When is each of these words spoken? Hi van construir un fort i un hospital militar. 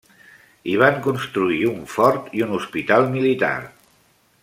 Hi 0.69 0.73
van 0.83 0.95
construir 1.09 1.59
un 1.73 1.77
fort 1.97 2.33
i 2.39 2.43
un 2.49 2.57
hospital 2.59 3.07
militar. 3.19 3.55